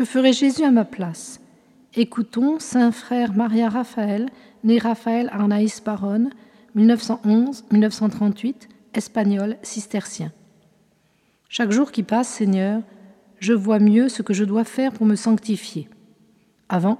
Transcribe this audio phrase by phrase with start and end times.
[0.00, 1.42] Que ferait Jésus à ma place?
[1.94, 4.30] Écoutons Saint Frère Maria Raphaël,
[4.64, 6.30] né Raphaël Arnaïs Baron,
[6.74, 8.54] 1911-1938,
[8.94, 10.32] espagnol, cistercien.
[11.50, 12.80] Chaque jour qui passe, Seigneur,
[13.40, 15.86] je vois mieux ce que je dois faire pour me sanctifier.
[16.70, 16.98] Avant,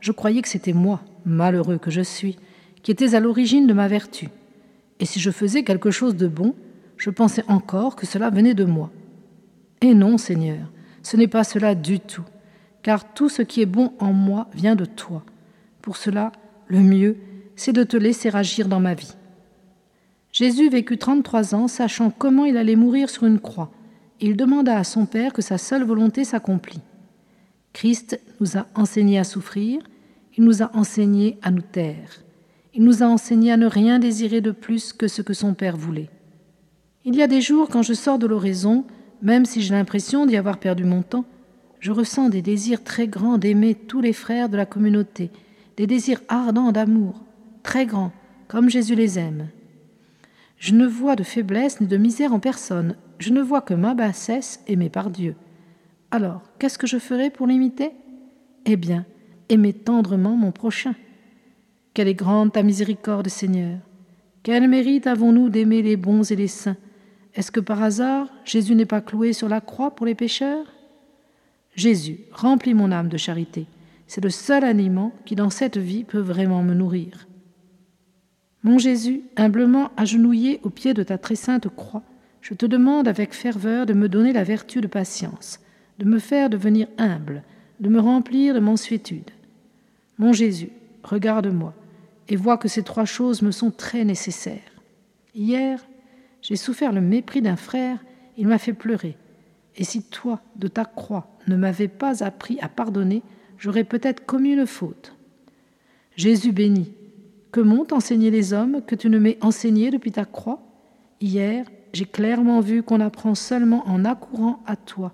[0.00, 2.36] je croyais que c'était moi, malheureux que je suis,
[2.82, 4.28] qui étais à l'origine de ma vertu.
[5.00, 6.54] Et si je faisais quelque chose de bon,
[6.98, 8.90] je pensais encore que cela venait de moi.
[9.80, 10.70] Et non, Seigneur,
[11.02, 12.24] ce n'est pas cela du tout,
[12.84, 15.24] car tout ce qui est bon en moi vient de toi.
[15.80, 16.30] Pour cela,
[16.68, 17.16] le mieux,
[17.56, 19.14] c'est de te laisser agir dans ma vie.
[20.32, 23.72] Jésus vécut 33 ans, sachant comment il allait mourir sur une croix.
[24.20, 26.82] Il demanda à son Père que sa seule volonté s'accomplît.
[27.72, 29.80] Christ nous a enseigné à souffrir,
[30.36, 32.22] il nous a enseigné à nous taire,
[32.74, 35.78] il nous a enseigné à ne rien désirer de plus que ce que son Père
[35.78, 36.10] voulait.
[37.06, 38.84] Il y a des jours, quand je sors de l'oraison,
[39.22, 41.24] même si j'ai l'impression d'y avoir perdu mon temps,
[41.84, 45.30] je ressens des désirs très grands d'aimer tous les frères de la communauté,
[45.76, 47.22] des désirs ardents d'amour,
[47.62, 48.10] très grands,
[48.48, 49.48] comme Jésus les aime.
[50.56, 53.92] Je ne vois de faiblesse ni de misère en personne, je ne vois que ma
[53.92, 55.36] bassesse aimée par Dieu.
[56.10, 57.90] Alors, qu'est-ce que je ferai pour l'imiter?
[58.64, 59.04] Eh bien,
[59.50, 60.94] aimer tendrement mon prochain.
[61.92, 63.76] Quelle est grande ta miséricorde, Seigneur
[64.42, 66.78] Quel mérite avons-nous d'aimer les bons et les saints?
[67.34, 70.73] Est-ce que par hasard Jésus n'est pas cloué sur la croix pour les pécheurs?
[71.76, 73.66] Jésus, remplis mon âme de charité.
[74.06, 77.26] C'est le seul aliment qui dans cette vie peut vraiment me nourrir.
[78.62, 82.02] Mon Jésus, humblement agenouillé au pied de ta très sainte croix,
[82.40, 85.60] je te demande avec ferveur de me donner la vertu de patience,
[85.98, 87.42] de me faire devenir humble,
[87.80, 89.30] de me remplir de mansuétude.
[90.18, 90.70] Mon Jésus,
[91.02, 91.74] regarde-moi
[92.28, 94.60] et vois que ces trois choses me sont très nécessaires.
[95.34, 95.84] Hier,
[96.40, 97.98] j'ai souffert le mépris d'un frère,
[98.36, 99.16] il m'a fait pleurer.
[99.76, 103.22] Et si toi, de ta croix, ne m'avais pas appris à pardonner,
[103.58, 105.14] j'aurais peut-être commis une faute.
[106.16, 106.92] Jésus béni,
[107.50, 110.60] que m'ont enseigné les hommes que tu ne m'aies enseigné depuis ta croix?
[111.20, 115.12] Hier, j'ai clairement vu qu'on apprend seulement en accourant à toi,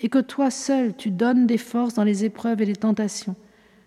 [0.00, 3.36] et que toi seul tu donnes des forces dans les épreuves et les tentations,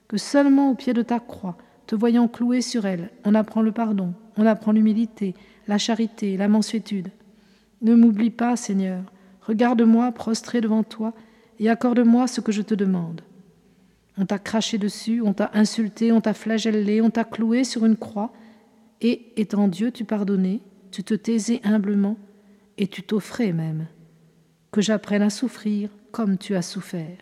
[0.08, 1.58] que seulement au pied de ta croix,
[1.88, 5.36] te voyant cloué sur elle, on apprend le pardon, on apprend l'humilité,
[5.68, 7.10] la charité, la mansuétude.
[7.82, 9.04] Ne m'oublie pas, Seigneur,
[9.42, 11.14] regarde-moi prostré devant toi,
[11.60, 13.22] et accorde-moi ce que je te demande.
[14.18, 17.98] On t'a craché dessus, on t'a insulté, on t'a flagellé, on t'a cloué sur une
[17.98, 18.34] croix,
[19.02, 20.60] et, étant Dieu, tu pardonnais,
[20.92, 22.18] tu te taisais humblement,
[22.78, 23.88] et tu t'offrais même
[24.72, 27.18] que j'apprenne à souffrir comme tu as souffert.